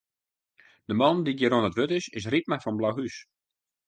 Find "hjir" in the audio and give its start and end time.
1.41-1.55